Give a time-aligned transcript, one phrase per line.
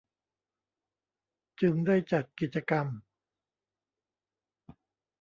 [1.61, 2.87] จึงได้จัดกิจกรรม